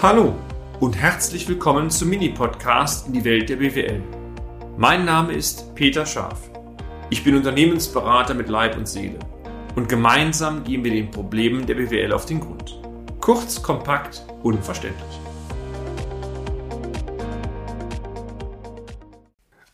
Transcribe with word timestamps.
Hallo 0.00 0.32
und 0.78 0.96
herzlich 0.96 1.48
willkommen 1.48 1.90
zum 1.90 2.10
Mini-Podcast 2.10 3.08
in 3.08 3.14
die 3.14 3.24
Welt 3.24 3.48
der 3.48 3.56
BWL. 3.56 4.00
Mein 4.76 5.04
Name 5.04 5.32
ist 5.32 5.74
Peter 5.74 6.06
Scharf. 6.06 6.52
Ich 7.10 7.24
bin 7.24 7.34
Unternehmensberater 7.34 8.32
mit 8.34 8.48
Leib 8.48 8.76
und 8.76 8.86
Seele 8.86 9.18
und 9.74 9.88
gemeinsam 9.88 10.62
gehen 10.62 10.84
wir 10.84 10.92
den 10.92 11.10
Problemen 11.10 11.66
der 11.66 11.74
BWL 11.74 12.12
auf 12.12 12.26
den 12.26 12.38
Grund. 12.38 12.80
Kurz, 13.20 13.60
kompakt, 13.60 14.24
unverständlich. 14.44 15.20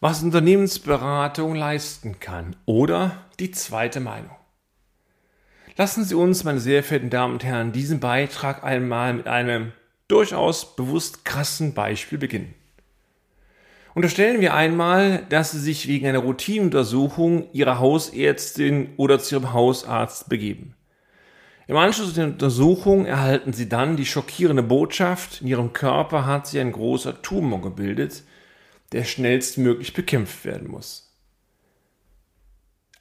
Was 0.01 0.23
Unternehmensberatung 0.23 1.55
leisten 1.55 2.19
kann 2.19 2.57
oder 2.65 3.27
die 3.39 3.51
zweite 3.51 4.01
Meinung. 4.01 4.35
Lassen 5.77 6.03
Sie 6.03 6.15
uns, 6.15 6.45
meine 6.45 6.61
sehr 6.61 6.83
verehrten 6.83 7.11
Damen 7.11 7.35
und 7.35 7.45
Herren, 7.45 7.73
diesen 7.73 8.01
Beitrag 8.01 8.65
einmal 8.65 9.13
mit 9.13 9.27
einem 9.27 9.73
durchaus 10.09 10.77
bewusst 10.77 11.25
krassen 11.25 11.75
Beispiel 11.75 12.19
beginnen. 12.19 12.55
Unterstellen 13.95 14.41
wir 14.41 14.55
einmal, 14.55 15.25
dass 15.29 15.53
Sie 15.53 15.61
sich 15.61 15.87
wegen 15.87 16.07
einer 16.07 16.19
Routinenuntersuchung 16.19 17.49
Ihrer 17.53 17.79
Hausärztin 17.79 18.91
oder 18.97 19.21
zu 19.21 19.37
Ihrem 19.37 19.53
Hausarzt 19.53 20.29
begeben. 20.29 20.75
Im 21.67 21.77
Anschluss 21.77 22.09
an 22.09 22.15
die 22.15 22.33
Untersuchung 22.33 23.07
erhalten 23.07 23.53
Sie 23.53 23.69
dann 23.69 23.97
die 23.97 24.05
schockierende 24.05 24.63
Botschaft, 24.63 25.41
in 25.41 25.47
Ihrem 25.47 25.73
Körper 25.73 26.27
hat 26.27 26.47
sich 26.47 26.61
ein 26.61 26.73
großer 26.73 27.23
Tumor 27.23 27.63
gebildet, 27.63 28.25
der 28.93 29.05
schnellstmöglich 29.05 29.95
bekämpft 29.95 30.45
werden 30.45 30.71
muss. 30.71 31.04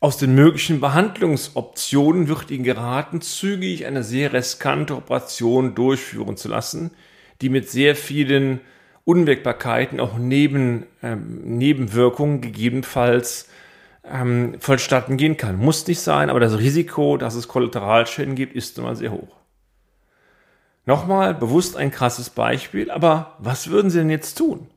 Aus 0.04 0.18
den 0.18 0.36
möglichen 0.36 0.82
Behandlungsoptionen 0.82 2.28
wird 2.28 2.52
Ihnen 2.52 2.66
geraten, 2.66 3.22
zügig 3.22 3.86
eine 3.86 4.04
sehr 4.04 4.34
riskante 4.34 4.98
Operation 4.98 5.76
durchführen 5.76 6.36
zu 6.36 6.50
lassen, 6.50 6.92
die 7.40 7.48
mit 7.48 7.70
sehr 7.70 7.96
vielen 7.96 8.60
Unwägbarkeiten, 9.06 10.02
auch 10.02 10.18
neben, 10.18 10.88
ähm, 11.02 11.58
Nebenwirkungen 11.58 12.42
gegebenenfalls 12.42 13.48
ähm, 14.04 14.58
vollstatten 14.60 15.16
gehen 15.16 15.38
kann. 15.38 15.56
Muss 15.56 15.88
nicht 15.88 16.02
sein, 16.02 16.30
aber 16.30 16.42
das 16.42 16.60
Risiko, 16.60 17.16
dass 17.16 17.36
es 17.36 17.48
Kollateralschäden 17.48 18.36
gibt, 18.36 18.56
ist 18.58 18.78
immer 18.78 18.98
sehr 18.98 19.14
hoch. 19.14 19.38
Nochmal 20.86 21.34
bewusst 21.34 21.78
ein 21.78 21.92
krasses 21.92 22.30
Beispiel, 22.30 22.92
aber 22.92 23.38
was 23.40 23.70
würden 23.70 23.90
Sie 23.90 24.00
denn 24.00 24.10
jetzt 24.10 24.38
tun? 24.38 24.68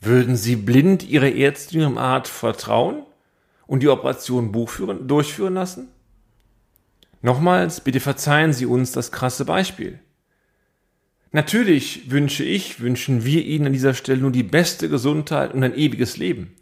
Würden 0.00 0.34
Sie 0.34 0.56
blind 0.56 1.06
Ihre 1.06 1.30
Ärztin 1.30 1.80
Ihrem 1.80 1.98
Arzt 1.98 2.32
vertrauen? 2.32 3.02
Und 3.70 3.84
die 3.84 3.88
Operation 3.88 4.50
buchführen, 4.50 5.06
durchführen 5.06 5.54
lassen? 5.54 5.86
Nochmals, 7.22 7.80
bitte 7.80 8.00
verzeihen 8.00 8.52
Sie 8.52 8.66
uns 8.66 8.90
das 8.90 9.12
krasse 9.12 9.44
Beispiel. 9.44 10.00
Natürlich 11.30 12.10
wünsche 12.10 12.42
ich, 12.42 12.80
wünschen 12.80 13.24
wir 13.24 13.44
Ihnen 13.46 13.66
an 13.66 13.72
dieser 13.72 13.94
Stelle 13.94 14.22
nur 14.22 14.32
die 14.32 14.42
beste 14.42 14.88
Gesundheit 14.88 15.54
und 15.54 15.62
ein 15.62 15.76
ewiges 15.76 16.16
Leben. 16.16 16.56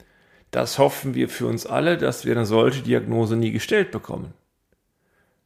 Das 0.51 0.79
hoffen 0.79 1.15
wir 1.15 1.31
für 1.31 1.47
uns 1.47 1.65
alle, 1.65 1.97
dass 1.97 2.27
wir 2.27 2.33
eine 2.33 2.45
solche 2.45 2.83
Diagnose 2.83 3.37
nie 3.37 3.53
gestellt 3.53 3.91
bekommen. 3.91 4.35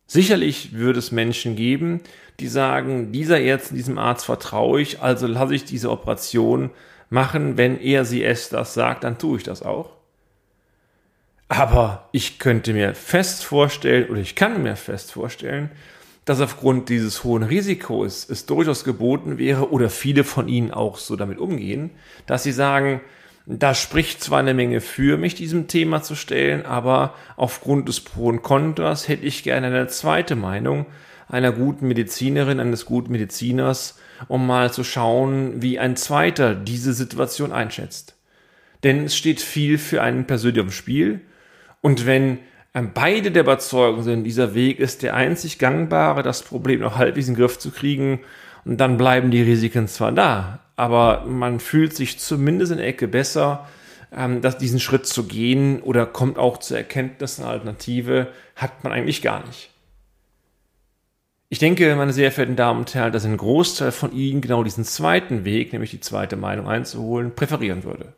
Sicherlich 0.08 0.72
würde 0.72 0.98
es 0.98 1.12
Menschen 1.12 1.55
geben, 1.55 2.00
die 2.40 2.48
sagen, 2.48 3.12
dieser 3.12 3.40
Ärztin, 3.40 3.77
diesem 3.77 3.98
Arzt 3.98 4.24
vertraue 4.24 4.80
ich, 4.80 5.00
also 5.00 5.28
lasse 5.28 5.55
ich 5.55 5.64
diese 5.64 5.92
Operation 5.92 6.70
machen, 7.08 7.56
wenn 7.56 7.78
er 7.78 8.05
sie 8.05 8.24
es 8.24 8.48
das 8.48 8.74
sagt, 8.74 9.05
dann 9.05 9.18
tue 9.18 9.36
ich 9.36 9.44
das 9.44 9.62
auch. 9.62 10.02
Aber 11.53 12.08
ich 12.12 12.39
könnte 12.39 12.72
mir 12.72 12.95
fest 12.95 13.45
vorstellen, 13.45 14.08
oder 14.08 14.22
ich 14.22 14.34
kann 14.36 14.62
mir 14.62 14.75
fest 14.75 15.12
vorstellen, 15.12 15.70
dass 16.25 16.41
aufgrund 16.41 16.89
dieses 16.89 17.25
hohen 17.25 17.42
Risikos 17.42 18.27
es 18.27 18.47
durchaus 18.47 18.84
geboten 18.84 19.36
wäre, 19.36 19.70
oder 19.70 19.91
viele 19.91 20.25
von 20.25 20.48
Ihnen 20.48 20.70
auch 20.70 20.97
so 20.97 21.14
damit 21.14 21.36
umgehen, 21.36 21.91
dass 22.25 22.42
Sie 22.42 22.53
sagen, 22.53 23.03
da 23.45 23.75
spricht 23.75 24.25
zwar 24.25 24.39
eine 24.39 24.55
Menge 24.55 24.80
für 24.80 25.19
mich, 25.19 25.34
diesem 25.34 25.68
Thema 25.68 26.02
zu 26.02 26.14
stellen, 26.14 26.64
aber 26.64 27.12
aufgrund 27.36 27.86
des 27.86 28.01
Pro 28.01 28.29
und 28.29 28.41
Kontras 28.41 29.07
hätte 29.07 29.27
ich 29.27 29.42
gerne 29.42 29.67
eine 29.67 29.89
zweite 29.89 30.36
Meinung 30.36 30.86
einer 31.29 31.52
guten 31.52 31.86
Medizinerin, 31.86 32.61
eines 32.61 32.86
guten 32.86 33.12
Mediziners, 33.12 33.98
um 34.27 34.46
mal 34.46 34.73
zu 34.73 34.85
schauen, 34.85 35.61
wie 35.61 35.79
ein 35.79 35.96
zweiter 35.96 36.55
diese 36.55 36.95
Situation 36.95 37.52
einschätzt. 37.52 38.17
Denn 38.85 39.05
es 39.05 39.14
steht 39.14 39.42
viel 39.42 39.77
für 39.77 40.01
einen 40.01 40.27
persönlich 40.27 40.64
im 40.64 40.70
Spiel 40.70 41.20
und 41.82 42.06
wenn 42.06 42.38
ähm, 42.74 42.92
beide 42.94 43.30
der 43.30 43.42
Überzeugung 43.42 44.02
sind, 44.02 44.24
dieser 44.24 44.54
Weg 44.54 44.80
ist 44.80 45.02
der 45.02 45.14
einzig 45.14 45.58
gangbare, 45.58 46.22
das 46.22 46.42
Problem 46.42 46.80
noch 46.80 46.96
halbwegs 46.96 47.28
in 47.28 47.34
den 47.34 47.40
Griff 47.40 47.58
zu 47.58 47.70
kriegen, 47.70 48.20
und 48.64 48.78
dann 48.78 48.96
bleiben 48.96 49.30
die 49.30 49.42
Risiken 49.42 49.88
zwar 49.88 50.12
da, 50.12 50.60
aber 50.76 51.24
man 51.26 51.60
fühlt 51.60 51.94
sich 51.94 52.18
zumindest 52.18 52.72
in 52.72 52.78
der 52.78 52.86
Ecke 52.86 53.08
besser, 53.08 53.68
ähm, 54.16 54.40
dass 54.40 54.56
diesen 54.56 54.80
Schritt 54.80 55.06
zu 55.06 55.24
gehen 55.24 55.82
oder 55.82 56.06
kommt 56.06 56.38
auch 56.38 56.58
zur 56.58 56.76
Erkenntnis, 56.78 57.40
eine 57.40 57.48
Alternative 57.48 58.28
hat 58.56 58.84
man 58.84 58.92
eigentlich 58.92 59.20
gar 59.20 59.44
nicht. 59.46 59.70
Ich 61.48 61.58
denke, 61.58 61.94
meine 61.96 62.14
sehr 62.14 62.32
verehrten 62.32 62.56
Damen 62.56 62.80
und 62.80 62.94
Herren, 62.94 63.12
dass 63.12 63.26
ein 63.26 63.36
Großteil 63.36 63.92
von 63.92 64.12
Ihnen 64.12 64.40
genau 64.40 64.64
diesen 64.64 64.84
zweiten 64.84 65.44
Weg, 65.44 65.72
nämlich 65.72 65.90
die 65.90 66.00
zweite 66.00 66.36
Meinung 66.36 66.66
einzuholen, 66.66 67.34
präferieren 67.34 67.84
würde. 67.84 68.14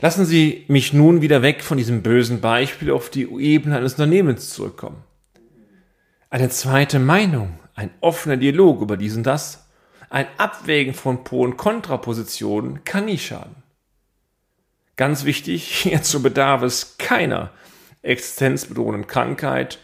Lassen 0.00 0.24
Sie 0.24 0.64
mich 0.68 0.92
nun 0.92 1.22
wieder 1.22 1.42
weg 1.42 1.62
von 1.62 1.76
diesem 1.76 2.02
bösen 2.02 2.40
Beispiel 2.40 2.92
auf 2.92 3.10
die 3.10 3.28
Ebene 3.40 3.76
eines 3.76 3.94
Unternehmens 3.94 4.50
zurückkommen. 4.50 5.02
Eine 6.30 6.50
zweite 6.50 7.00
Meinung, 7.00 7.58
ein 7.74 7.90
offener 8.00 8.36
Dialog 8.36 8.80
über 8.80 8.96
dies 8.96 9.16
und 9.16 9.24
das, 9.24 9.68
ein 10.08 10.26
Abwägen 10.36 10.94
von 10.94 11.24
Pro- 11.24 11.42
und 11.42 11.56
Kontrapositionen 11.56 12.84
kann 12.84 13.06
nie 13.06 13.18
schaden. 13.18 13.56
Ganz 14.94 15.24
wichtig, 15.24 15.64
hierzu 15.82 16.22
bedarf 16.22 16.62
es 16.62 16.96
keiner 16.98 17.50
existenzbedrohenden 18.02 19.08
Krankheit 19.08 19.80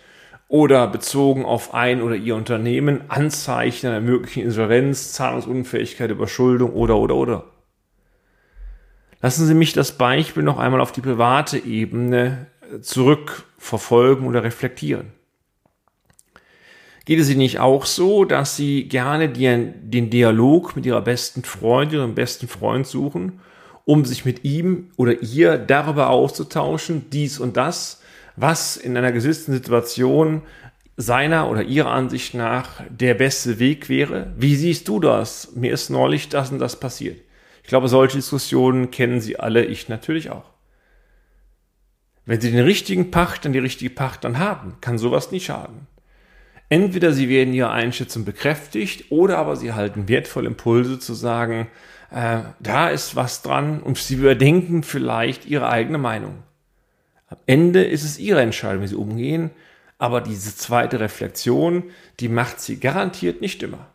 oder 0.47 0.87
bezogen 0.87 1.45
auf 1.45 1.75
ein 1.75 2.01
oder 2.01 2.15
ihr 2.15 2.37
Unternehmen 2.37 3.11
Anzeichen 3.11 3.89
einer 3.89 4.01
möglichen 4.01 4.45
Insolvenz, 4.45 5.13
Zahlungsunfähigkeit, 5.13 6.11
Überschuldung 6.11 6.73
oder 6.73 6.97
oder 6.99 7.17
oder. 7.17 7.54
Lassen 9.25 9.47
Sie 9.47 9.55
mich 9.55 9.73
das 9.73 9.93
Beispiel 9.93 10.43
noch 10.43 10.59
einmal 10.59 10.83
auf 10.83 10.93
die 10.93 11.01
private 11.01 11.57
Ebene 11.57 12.49
zurückverfolgen 12.83 14.27
oder 14.27 14.45
reflektieren. 14.45 15.13
Geht 17.07 17.19
es 17.19 17.31
Ihnen 17.31 17.39
nicht 17.39 17.59
auch 17.59 17.87
so, 17.87 18.27
dass 18.27 18.55
Sie 18.59 18.87
gerne 18.87 19.31
den 19.31 20.11
Dialog 20.11 20.77
mit 20.77 20.85
Ihrer 20.85 21.01
besten 21.01 21.43
Freundin 21.43 22.01
oder 22.01 22.09
besten 22.13 22.49
Freund 22.49 22.87
suchen, 22.87 23.41
um 23.87 24.05
sich 24.05 24.27
mit 24.27 24.45
ihm 24.45 24.91
oder 24.99 25.23
ihr 25.23 25.57
darüber 25.57 26.11
auszutauschen, 26.11 27.09
dies 27.09 27.39
und 27.39 27.57
das, 27.57 28.03
was 28.37 28.77
in 28.77 28.95
einer 28.95 29.11
gewissen 29.11 29.55
Situation 29.55 30.43
seiner 30.99 31.49
oder 31.49 31.63
ihrer 31.63 31.93
Ansicht 31.93 32.35
nach 32.35 32.83
der 32.91 33.15
beste 33.15 33.59
Weg 33.59 33.89
wäre? 33.89 34.35
Wie 34.37 34.55
siehst 34.55 34.87
du 34.87 35.01
das? 35.01 35.53
Mir 35.55 35.73
ist 35.73 35.89
neulich 35.89 36.29
das 36.29 36.53
und 36.53 36.59
das 36.59 36.79
passiert. 36.79 37.24
Ich 37.65 37.69
glaube, 37.69 37.89
solche 37.89 38.19
Diskussionen 38.19 38.91
kennen 38.91 39.23
Sie 39.23 39.41
alle, 39.41 39.65
ich 39.65 39.89
natürlich 39.89 40.29
auch. 40.29 40.45
Wenn 42.27 42.39
Sie 42.39 42.53
den 42.53 42.63
richtigen 42.63 43.11
Pacht 43.11 43.47
und 43.47 43.55
die 43.55 43.59
richtige 43.59 43.93
Pacht 43.93 44.23
dann 44.23 44.39
haben, 44.39 44.77
kann 44.83 44.99
sowas 44.99 45.31
nie 45.31 45.41
schaden. 45.41 45.87
Entweder 46.69 47.15
Sie 47.15 47.31
werden 47.31 47.55
Ihre 47.55 47.71
Einschätzung 47.71 48.27
bekräftigt 48.27 49.11
oder 49.11 49.39
aber 49.39 49.57
Sie 49.57 49.73
halten 49.73 50.09
wertvolle 50.09 50.49
Impulse 50.49 50.99
zu 50.99 51.15
sagen, 51.15 51.69
äh, 52.11 52.41
da 52.61 52.91
ist 52.91 53.17
was 53.17 53.41
dran 53.41 53.83
und 53.83 53.97
Sie 53.97 54.17
überdenken 54.17 54.83
vielleicht 54.83 55.47
Ihre 55.47 55.71
eigene 55.71 55.99
Meinung. 55.99 56.43
Am 57.29 57.39
Ende 57.47 57.83
ist 57.83 58.05
es 58.05 58.19
Ihre 58.19 58.43
Entscheidung, 58.43 58.83
wie 58.83 58.89
Sie 58.89 58.95
umgehen, 58.95 59.51
aber 59.97 60.21
diese 60.21 60.55
zweite 60.55 61.01
Reflexion, 61.01 61.85
die 62.21 62.29
macht 62.29 62.61
Sie 62.61 62.79
garantiert 62.79 63.41
nicht 63.41 63.63
immer. 63.63 63.87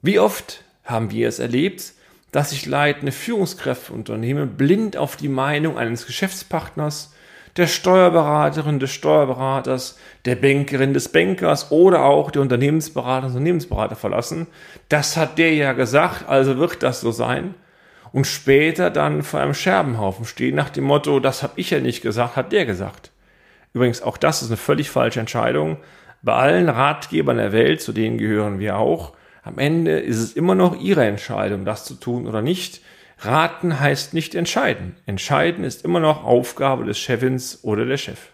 Wie 0.00 0.20
oft 0.20 0.64
haben 0.84 1.10
wir 1.10 1.28
es 1.28 1.38
erlebt, 1.38 1.92
dass 2.32 2.50
sich 2.50 2.66
leitende 2.66 3.12
Führungskräfte 3.12 3.92
Unternehmen 3.92 4.56
blind 4.56 4.96
auf 4.96 5.16
die 5.16 5.28
Meinung 5.28 5.78
eines 5.78 6.06
Geschäftspartners, 6.06 7.12
der 7.56 7.66
Steuerberaterin, 7.66 8.78
des 8.78 8.92
Steuerberaters, 8.92 9.98
der 10.24 10.36
Bankerin, 10.36 10.94
des 10.94 11.08
Bankers 11.08 11.72
oder 11.72 12.04
auch 12.04 12.30
der 12.30 12.42
Unternehmensberater, 12.42 13.26
des 13.26 13.34
Unternehmensberater 13.34 13.96
verlassen. 13.96 14.46
Das 14.88 15.16
hat 15.16 15.38
der 15.38 15.54
ja 15.54 15.72
gesagt, 15.72 16.28
also 16.28 16.58
wird 16.58 16.82
das 16.82 17.00
so 17.00 17.10
sein. 17.10 17.54
Und 18.12 18.26
später 18.26 18.90
dann 18.90 19.22
vor 19.22 19.40
einem 19.40 19.54
Scherbenhaufen 19.54 20.24
stehen 20.24 20.54
nach 20.54 20.70
dem 20.70 20.84
Motto, 20.84 21.20
das 21.20 21.42
habe 21.42 21.54
ich 21.56 21.70
ja 21.70 21.80
nicht 21.80 22.02
gesagt, 22.02 22.36
hat 22.36 22.52
der 22.52 22.66
gesagt. 22.66 23.10
Übrigens, 23.72 24.02
auch 24.02 24.16
das 24.16 24.42
ist 24.42 24.48
eine 24.48 24.56
völlig 24.56 24.90
falsche 24.90 25.20
Entscheidung. 25.20 25.78
Bei 26.22 26.34
allen 26.34 26.68
Ratgebern 26.68 27.36
der 27.36 27.52
Welt, 27.52 27.80
zu 27.80 27.92
denen 27.92 28.18
gehören 28.18 28.58
wir 28.58 28.78
auch, 28.78 29.12
am 29.50 29.58
Ende 29.58 29.98
ist 29.98 30.18
es 30.18 30.34
immer 30.34 30.54
noch 30.54 30.80
Ihre 30.80 31.04
Entscheidung, 31.04 31.64
das 31.64 31.84
zu 31.84 31.94
tun 31.94 32.28
oder 32.28 32.40
nicht. 32.40 32.82
Raten 33.18 33.80
heißt 33.80 34.14
nicht 34.14 34.34
entscheiden. 34.36 34.94
Entscheiden 35.06 35.64
ist 35.64 35.84
immer 35.84 35.98
noch 35.98 36.24
Aufgabe 36.24 36.84
des 36.84 36.98
Chefins 36.98 37.58
oder 37.62 37.84
der 37.84 37.96
Chef. 37.96 38.30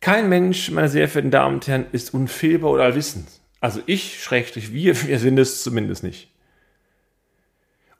Kein 0.00 0.28
Mensch, 0.28 0.70
meine 0.70 0.90
sehr 0.90 1.08
verehrten 1.08 1.30
Damen 1.30 1.54
und 1.56 1.66
Herren, 1.66 1.86
ist 1.92 2.12
unfehlbar 2.12 2.70
oder 2.70 2.84
allwissend. 2.84 3.26
Also 3.60 3.80
ich, 3.86 4.22
schrägstrich 4.22 4.72
wir, 4.72 5.00
wir 5.06 5.18
sind 5.18 5.38
es 5.38 5.62
zumindest 5.62 6.02
nicht. 6.02 6.30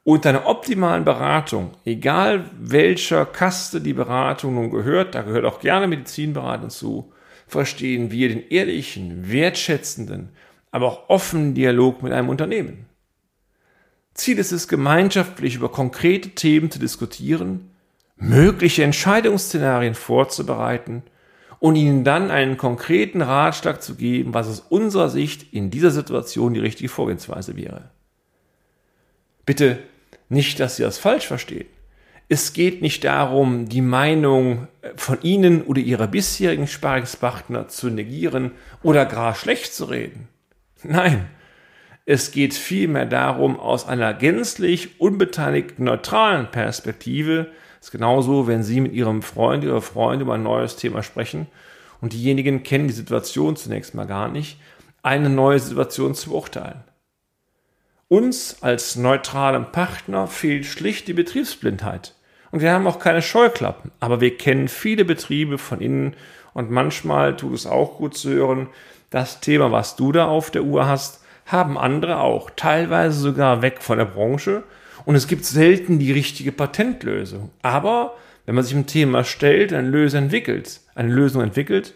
Und 0.05 0.27
einer 0.27 0.47
optimalen 0.47 1.05
Beratung, 1.05 1.73
egal 1.87 2.45
welcher 2.59 3.25
Kaste 3.25 3.81
die 3.81 3.95
Beratung 3.95 4.55
nun 4.55 4.71
gehört, 4.71 5.15
da 5.15 5.23
gehört 5.23 5.47
auch 5.47 5.61
gerne 5.61 5.87
Medizinberatung 5.87 6.71
zu, 6.71 7.13
verstehen 7.47 8.11
wir 8.11 8.29
den 8.29 8.49
ehrlichen, 8.49 9.31
wertschätzenden, 9.31 10.29
aber 10.71 10.87
auch 10.87 11.09
offenen 11.09 11.55
Dialog 11.55 12.03
mit 12.03 12.13
einem 12.13 12.29
Unternehmen. 12.29 12.87
Ziel 14.15 14.39
ist 14.39 14.53
es, 14.53 14.69
gemeinschaftlich 14.69 15.55
über 15.55 15.71
konkrete 15.71 16.31
Themen 16.31 16.71
zu 16.71 16.79
diskutieren, 16.79 17.71
mögliche 18.17 18.83
Entscheidungsszenarien 18.83 19.95
vorzubereiten 19.95 21.05
und 21.61 21.77
ihnen 21.77 22.05
dann 22.05 22.31
einen 22.31 22.57
konkreten 22.57 23.23
Ratschlag 23.23 23.83
zu 23.83 23.95
geben, 23.95 24.35
was 24.35 24.49
aus 24.49 24.61
unserer 24.61 25.09
Sicht 25.09 25.53
in 25.53 25.71
dieser 25.71 25.91
Situation 25.91 26.55
die 26.55 26.61
richtige 26.61 26.89
Vorgehensweise 26.89 27.57
wäre. 27.57 27.91
Bitte 29.47 29.79
nicht, 30.29 30.61
dass 30.61 30.77
Sie 30.77 30.83
das 30.83 30.99
falsch 30.99 31.27
verstehen. 31.27 31.67
Es 32.29 32.53
geht 32.53 32.83
nicht 32.83 33.05
darum, 33.05 33.69
die 33.69 33.81
Meinung 33.81 34.69
von 34.97 35.23
Ihnen 35.23 35.63
oder 35.63 35.81
Ihrer 35.81 36.07
bisherigen 36.07 36.67
Sparingspartner 36.67 37.69
zu 37.69 37.89
negieren 37.89 38.53
oder 38.83 39.07
gar 39.07 39.35
schlecht 39.35 39.73
zu 39.73 39.87
reden. 39.87 40.29
Nein, 40.85 41.27
es 42.05 42.31
geht 42.31 42.55
vielmehr 42.55 43.07
darum, 43.07 43.59
aus 43.59 43.87
einer 43.87 44.15
gänzlich 44.15 45.01
unbeteiligten, 45.01 45.85
neutralen 45.85 46.51
Perspektive, 46.51 47.49
das 47.79 47.89
ist 47.89 47.93
genauso, 47.93 48.47
wenn 48.47 48.63
Sie 48.63 48.81
mit 48.81 48.93
Ihrem 48.93 49.23
Freund, 49.23 49.65
Ihrer 49.65 49.83
Freundin 49.83 50.23
über 50.23 50.35
ein 50.35 50.43
neues 50.43 50.77
Thema 50.77 51.03
sprechen 51.03 51.47
und 52.01 52.13
diejenigen 52.13 52.63
kennen 52.63 52.89
die 52.89 52.95
Situation 52.95 53.57
zunächst 53.57 53.95
mal 53.95 54.07
gar 54.07 54.29
nicht, 54.29 54.59
eine 55.03 55.31
neue 55.31 55.59
Situation 55.59 56.15
zu 56.15 56.31
beurteilen. 56.31 56.85
Uns 58.09 58.63
als 58.63 58.97
neutralem 58.97 59.71
Partner 59.71 60.27
fehlt 60.27 60.65
schlicht 60.65 61.09
die 61.09 61.13
Betriebsblindheit. 61.13 62.15
Und 62.51 62.63
wir 62.63 62.73
haben 62.73 62.87
auch 62.87 62.99
keine 62.99 63.21
Scheuklappen. 63.21 63.91
Aber 64.01 64.23
wir 64.23 64.37
kennen 64.39 64.69
viele 64.69 65.05
Betriebe 65.05 65.59
von 65.59 65.81
innen 65.81 66.17
und 66.55 66.71
manchmal 66.71 67.37
tut 67.37 67.53
es 67.53 67.67
auch 67.67 67.99
gut 67.99 68.17
zu 68.17 68.31
hören, 68.31 68.69
das 69.11 69.41
Thema, 69.41 69.73
was 69.73 69.97
du 69.97 70.13
da 70.13 70.27
auf 70.27 70.51
der 70.51 70.65
Uhr 70.65 70.87
hast, 70.87 71.23
haben 71.47 71.79
andere 71.79 72.21
auch. 72.21 72.51
Teilweise 72.55 73.19
sogar 73.19 73.63
weg 73.63 73.83
von 73.83 73.99
der 73.99 74.05
Branche. 74.05 74.65
Und 75.05 75.15
es 75.15 75.27
gibt 75.27 75.45
selten 75.45 75.99
die 75.99 76.13
richtige 76.13 76.53
Patentlösung. 76.53 77.51
Aber 77.63 78.15
wenn 78.45 78.55
man 78.55 78.65
sich 78.65 78.75
ein 78.75 78.87
Thema 78.87 79.25
stellt, 79.25 79.73
eine 79.73 79.89
Lösung 79.89 80.25
entwickelt, 80.25 80.81
eine 80.95 81.13
Lösung 81.13 81.43
entwickelt, 81.43 81.95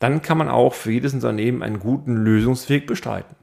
dann 0.00 0.22
kann 0.22 0.38
man 0.38 0.48
auch 0.48 0.74
für 0.74 0.92
jedes 0.92 1.14
Unternehmen 1.14 1.62
einen 1.62 1.80
guten 1.80 2.16
Lösungsweg 2.16 2.86
bestreiten. 2.86 3.36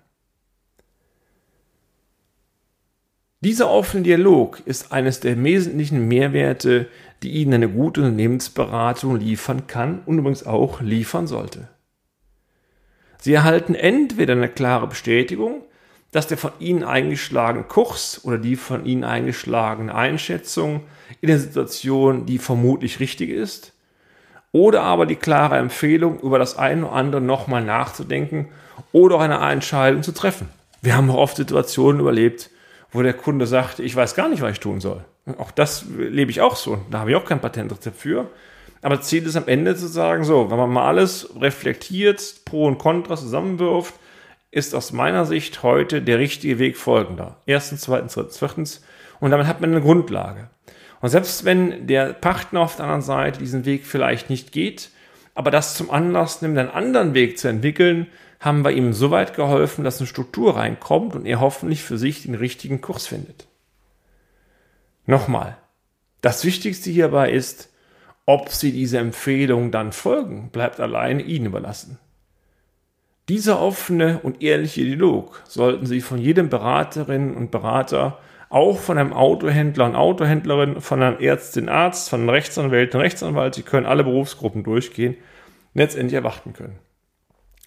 Dieser 3.42 3.70
offene 3.70 4.04
Dialog 4.04 4.62
ist 4.66 4.92
eines 4.92 5.20
der 5.20 5.42
wesentlichen 5.44 6.08
Mehrwerte, 6.08 6.88
die 7.22 7.32
Ihnen 7.32 7.54
eine 7.54 7.70
gute 7.70 8.02
Unternehmensberatung 8.02 9.18
liefern 9.18 9.68
kann 9.68 10.02
und 10.06 10.18
übrigens 10.18 10.46
auch 10.46 10.82
liefern 10.82 11.28
sollte. 11.28 11.68
Sie 13.26 13.34
erhalten 13.34 13.74
entweder 13.74 14.34
eine 14.34 14.50
klare 14.50 14.86
Bestätigung, 14.86 15.64
dass 16.12 16.28
der 16.28 16.38
von 16.38 16.52
Ihnen 16.60 16.84
eingeschlagene 16.84 17.64
Kurs 17.64 18.22
oder 18.24 18.38
die 18.38 18.56
von 18.56 18.86
Ihnen 18.86 19.04
eingeschlagene 19.04 19.96
Einschätzung 19.96 20.84
in 21.22 21.30
der 21.30 21.40
Situation 21.40 22.28
die 22.28 22.38
vermutlich 22.38 23.00
richtig 23.00 23.32
ist, 23.32 23.74
oder 24.52 24.84
aber 24.84 25.08
die 25.08 25.16
klare 25.16 25.58
Empfehlung, 25.58 26.20
über 26.20 26.38
das 26.38 26.56
eine 26.56 26.86
oder 26.86 26.94
andere 26.94 27.20
nochmal 27.20 27.64
nachzudenken 27.64 28.50
oder 28.92 29.16
auch 29.16 29.22
eine 29.22 29.40
Entscheidung 29.40 30.04
zu 30.04 30.12
treffen. 30.12 30.48
Wir 30.84 30.96
haben 30.96 31.10
oft 31.10 31.38
Situationen 31.38 32.02
überlebt, 32.02 32.52
wo 32.92 33.02
der 33.02 33.14
Kunde 33.14 33.48
sagt, 33.48 33.80
ich 33.80 33.96
weiß 33.96 34.14
gar 34.14 34.30
nicht, 34.30 34.44
was 34.44 34.52
ich 34.52 34.60
tun 34.60 34.82
soll. 34.82 35.04
Auch 35.40 35.50
das 35.50 35.86
lebe 35.98 36.30
ich 36.30 36.42
auch 36.42 36.56
so. 36.56 36.78
Da 36.92 37.00
habe 37.00 37.10
ich 37.10 37.16
auch 37.16 37.26
kein 37.26 37.42
Patentrezept 37.42 37.98
für. 37.98 38.30
Aber 38.82 39.02
Ziel 39.02 39.26
ist 39.26 39.36
am 39.36 39.48
Ende 39.48 39.76
zu 39.76 39.88
sagen, 39.88 40.24
so, 40.24 40.52
wenn 40.52 40.58
man 40.58 40.70
mal 40.70 40.88
alles 40.88 41.30
reflektiert, 41.40 42.42
Pro 42.46 42.68
und 42.68 42.78
Contra 42.78 43.16
zusammenwirft, 43.16 43.96
ist 44.52 44.76
aus 44.76 44.94
meiner 44.94 45.26
Sicht 45.26 45.64
heute 45.64 46.02
der 46.02 46.20
richtige 46.20 46.60
Weg 46.60 46.78
folgender. 46.78 47.42
Erstens, 47.46 47.82
zweitens, 47.82 48.14
drittens, 48.14 48.38
viertens. 48.38 48.82
Und 49.20 49.32
damit 49.32 49.48
hat 49.48 49.60
man 49.60 49.72
eine 49.72 49.82
Grundlage. 49.82 50.50
Und 51.02 51.10
selbst 51.10 51.46
wenn 51.46 51.88
der 51.88 52.14
Partner 52.14 52.62
auf 52.62 52.76
der 52.78 52.86
anderen 52.86 53.02
Seite 53.02 53.40
diesen 53.40 53.66
Weg 53.66 53.86
vielleicht 53.86 54.30
nicht 54.30 54.52
geht, 54.52 54.90
aber 55.34 55.52
das 55.52 55.76
zum 55.76 55.92
Anlass 55.92 56.42
nimmt, 56.42 56.58
einen 56.58 56.70
anderen 56.70 57.14
Weg 57.14 57.38
zu 57.38 57.48
entwickeln, 57.50 58.08
haben 58.40 58.64
wir 58.64 58.72
ihm 58.72 58.94
so 58.94 59.12
weit 59.12 59.36
geholfen, 59.36 59.84
dass 59.84 60.00
eine 60.00 60.08
Struktur 60.08 60.56
reinkommt 60.56 61.16
und 61.16 61.26
er 61.26 61.40
hoffentlich 61.40 61.84
für 61.84 61.98
sich 61.98 62.24
den 62.24 62.36
richtigen 62.36 62.80
Kurs 62.82 63.08
findet. 63.08 63.48
Nochmal, 65.06 65.58
das 66.22 66.46
Wichtigste 66.46 66.90
hierbei 66.90 67.32
ist, 67.32 67.70
ob 68.26 68.50
Sie 68.50 68.72
dieser 68.72 69.00
Empfehlung 69.00 69.72
dann 69.72 69.92
folgen, 69.92 70.50
bleibt 70.52 70.80
allein 70.80 71.20
Ihnen 71.20 71.48
überlassen. 71.48 72.00
Dieser 73.30 73.60
offene 73.60 74.20
und 74.22 74.44
ehrliche 74.44 74.84
Dialog 74.84 75.42
sollten 75.48 75.86
Sie 75.86 76.02
von 76.02 76.20
jedem 76.20 76.50
Beraterin 76.50 77.36
und 77.36 77.52
Berater, 77.52 78.20
auch 78.50 78.78
von 78.78 78.98
einem 78.98 79.14
Autohändler 79.14 79.86
und 79.86 79.96
Autohändlerin, 79.96 80.80
von 80.80 81.02
einem 81.02 81.20
Ärztin, 81.20 81.68
Arzt, 81.68 82.10
von 82.10 82.22
einem 82.22 82.30
Rechtsanwalt 82.30 82.94
und 82.94 83.02
Rechtsanwalt, 83.02 83.56
Sie 83.56 83.64
können 83.64 83.88
alle 83.88 84.04
Berufsgruppen 84.04 84.64
durchgehen, 84.64 85.18
letztendlich 85.74 86.14
erwarten 86.14 86.54
können. 86.54 86.80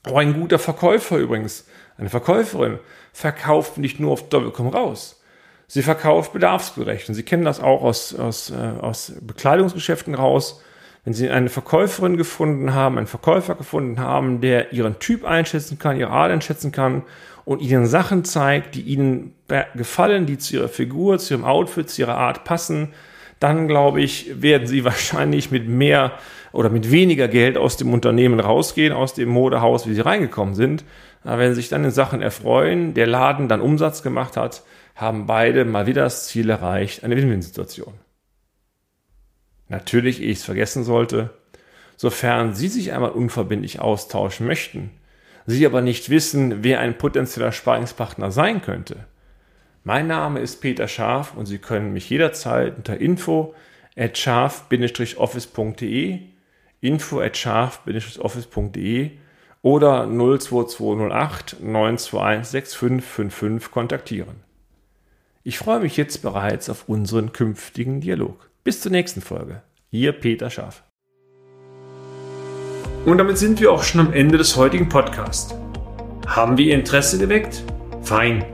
Auch 0.05 0.17
ein 0.17 0.35
guter 0.35 0.59
Verkäufer 0.59 1.19
übrigens, 1.19 1.69
eine 1.99 2.09
Verkäuferin, 2.09 2.79
verkauft 3.13 3.79
nicht 3.79 3.99
nur 3.99 4.13
auf 4.13 4.29
Doppelkomm 4.29 4.69
raus. 4.69 5.18
Sie 5.71 5.83
verkauft 5.83 6.33
bedarfsgerecht. 6.33 7.09
Und 7.09 7.15
Sie 7.15 7.23
kennen 7.23 7.45
das 7.45 7.61
auch 7.61 7.83
aus, 7.83 8.15
aus, 8.15 8.51
äh, 8.51 8.55
aus 8.81 9.13
Bekleidungsgeschäften 9.21 10.15
raus. 10.15 10.63
Wenn 11.05 11.13
Sie 11.13 11.29
eine 11.29 11.51
Verkäuferin 11.51 12.17
gefunden 12.17 12.75
haben, 12.75 12.97
einen 12.97 13.07
Verkäufer 13.07 13.55
gefunden 13.55 14.01
haben, 14.01 14.41
der 14.41 14.73
Ihren 14.73 14.99
Typ 14.99 15.25
einschätzen 15.25 15.79
kann, 15.79 15.99
Ihre 15.99 16.11
Art 16.11 16.33
einschätzen 16.33 16.73
kann 16.73 17.03
und 17.45 17.61
Ihnen 17.61 17.87
Sachen 17.87 18.25
zeigt, 18.25 18.75
die 18.75 18.81
Ihnen 18.81 19.35
gefallen, 19.75 20.25
die 20.25 20.39
zu 20.39 20.57
Ihrer 20.57 20.69
Figur, 20.69 21.19
zu 21.19 21.35
Ihrem 21.35 21.45
Outfit, 21.45 21.91
zu 21.91 22.03
Ihrer 22.03 22.17
Art 22.17 22.45
passen, 22.45 22.89
dann 23.39 23.69
glaube 23.69 24.01
ich, 24.01 24.43
werden 24.43 24.67
Sie 24.67 24.85
wahrscheinlich 24.87 25.51
mit 25.51 25.69
mehr 25.69 26.13
oder 26.53 26.71
mit 26.71 26.91
weniger 26.91 27.29
Geld 27.29 27.59
aus 27.59 27.77
dem 27.77 27.93
Unternehmen 27.93 28.41
rausgehen, 28.41 28.95
aus 28.95 29.13
dem 29.13 29.29
Modehaus, 29.29 29.87
wie 29.87 29.93
Sie 29.93 30.01
reingekommen 30.01 30.55
sind. 30.55 30.85
Wenn 31.25 31.51
Sie 31.51 31.61
sich 31.61 31.69
dann 31.69 31.85
in 31.85 31.91
Sachen 31.91 32.23
erfreuen, 32.23 32.95
der 32.95 33.07
Laden 33.07 33.49
dann 33.49 33.61
Umsatz 33.61 34.03
gemacht 34.03 34.39
hat, 34.39 34.63
haben 34.99 35.27
beide 35.27 35.65
mal 35.65 35.87
wieder 35.87 36.03
das 36.03 36.27
Ziel 36.27 36.51
erreicht, 36.51 37.05
eine 37.05 37.17
Win-Win-Situation. 37.17 37.95
Natürlich, 39.69 40.21
ehe 40.21 40.31
ich 40.31 40.39
es 40.39 40.45
vergessen 40.45 40.83
sollte, 40.83 41.31
sofern 41.97 42.55
Sie 42.55 42.67
sich 42.69 42.93
einmal 42.93 43.13
unverbindlich 43.13 43.81
austauschen 43.81 44.47
möchten, 44.47 44.91
Sie 45.47 45.65
aber 45.65 45.83
nicht 45.83 46.11
wissen, 46.11 46.65
wer 46.65 46.81
ein 46.81 46.99
potenzieller 46.99 47.53
Sparingspartner 47.53 48.33
sein 48.33 48.61
könnte, 48.61 49.07
mein 49.85 50.09
Name 50.09 50.41
ist 50.41 50.61
Peter 50.61 50.89
Scharf 50.89 51.35
und 51.35 51.47
Sie 51.47 51.59
können 51.59 51.93
mich 51.93 52.11
jederzeit 52.11 52.77
unter 52.77 53.01
info 53.01 53.55
at 53.97 54.19
scharf-office.de 54.19 56.19
info 56.81 57.21
at 57.21 57.37
scharf-office.de 57.37 59.11
oder 59.63 60.09
02208 60.09 61.61
921 61.61 62.49
6555 62.49 63.71
kontaktieren. 63.71 64.48
Ich 65.49 65.57
freue 65.57 65.81
mich 65.81 65.97
jetzt 65.97 66.21
bereits 66.21 66.69
auf 66.69 66.91
unseren 66.91 67.33
künftigen 67.33 68.03
Dialog. 68.03 68.51
Bis 68.65 68.83
zur 68.83 68.93
nächsten 68.93 69.23
Folge. 69.23 69.63
Ihr 69.91 70.13
Peter 70.13 70.51
Scharf. 70.51 70.83
Und 73.07 73.17
damit 73.17 73.39
sind 73.39 73.59
wir 73.59 73.73
auch 73.73 73.83
schon 73.83 74.03
am 74.03 74.13
Ende 74.13 74.37
des 74.37 74.57
heutigen 74.57 74.91
Podcasts. 74.91 75.55
Haben 76.27 76.59
wir 76.59 76.67
Ihr 76.67 76.75
Interesse 76.75 77.17
geweckt? 77.17 77.65
Fein 78.03 78.45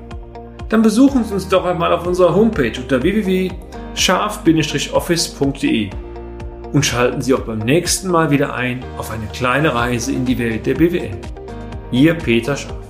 dann 0.69 0.83
besuchen 0.83 1.25
Sie 1.25 1.35
uns 1.35 1.49
doch 1.49 1.65
einmal 1.65 1.93
auf 1.93 2.07
unserer 2.07 2.33
Homepage 2.33 2.81
unter 2.81 3.03
www.scharf-office.de 3.03 5.91
und 6.73 6.87
schalten 6.87 7.23
Sie 7.23 7.35
auch 7.35 7.41
beim 7.41 7.59
nächsten 7.59 8.09
Mal 8.09 8.31
wieder 8.31 8.55
ein 8.55 8.85
auf 8.99 9.11
eine 9.11 9.27
kleine 9.33 9.75
Reise 9.75 10.13
in 10.13 10.25
die 10.25 10.39
Welt 10.39 10.65
der 10.65 10.75
BWL. 10.75 11.19
Ihr 11.91 12.15
Peter 12.15 12.57
Scharf. 12.57 12.84